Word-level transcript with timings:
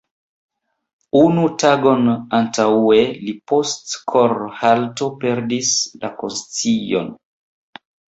Unu 1.19 1.43
tagon 1.63 2.09
antaŭe 2.39 2.99
li 3.27 3.37
post 3.53 3.95
kor-halto 4.15 5.13
perdis 5.23 5.79
la 6.03 6.15
konscion. 6.25 7.17